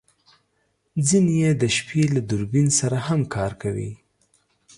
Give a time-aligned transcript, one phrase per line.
[1.07, 3.91] ځینې یې د شپې له دوربین سره هم کار کوي